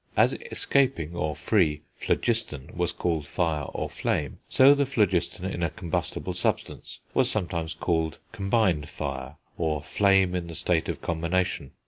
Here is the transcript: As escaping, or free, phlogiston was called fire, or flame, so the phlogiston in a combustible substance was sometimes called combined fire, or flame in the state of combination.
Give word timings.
As 0.17 0.33
escaping, 0.49 1.15
or 1.15 1.35
free, 1.35 1.83
phlogiston 1.95 2.71
was 2.73 2.91
called 2.91 3.27
fire, 3.27 3.65
or 3.65 3.87
flame, 3.87 4.39
so 4.49 4.73
the 4.73 4.87
phlogiston 4.87 5.45
in 5.45 5.61
a 5.61 5.69
combustible 5.69 6.33
substance 6.33 6.97
was 7.13 7.29
sometimes 7.29 7.75
called 7.75 8.17
combined 8.31 8.89
fire, 8.89 9.35
or 9.59 9.83
flame 9.83 10.33
in 10.33 10.47
the 10.47 10.55
state 10.55 10.89
of 10.89 11.03
combination. 11.03 11.73